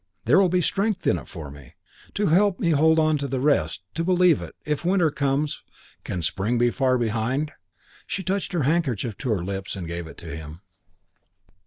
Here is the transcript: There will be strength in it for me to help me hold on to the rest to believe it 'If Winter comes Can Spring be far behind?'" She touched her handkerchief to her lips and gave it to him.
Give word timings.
There 0.25 0.39
will 0.39 0.49
be 0.49 0.63
strength 0.63 1.05
in 1.05 1.19
it 1.19 1.27
for 1.27 1.51
me 1.51 1.75
to 2.15 2.25
help 2.25 2.59
me 2.59 2.71
hold 2.71 2.97
on 2.97 3.19
to 3.19 3.27
the 3.27 3.39
rest 3.39 3.83
to 3.93 4.03
believe 4.03 4.41
it 4.41 4.55
'If 4.65 4.83
Winter 4.83 5.11
comes 5.11 5.61
Can 6.03 6.23
Spring 6.23 6.57
be 6.57 6.71
far 6.71 6.97
behind?'" 6.97 7.51
She 8.07 8.23
touched 8.23 8.51
her 8.53 8.63
handkerchief 8.63 9.15
to 9.19 9.29
her 9.29 9.43
lips 9.43 9.75
and 9.75 9.87
gave 9.87 10.07
it 10.07 10.17
to 10.17 10.35
him. 10.35 10.61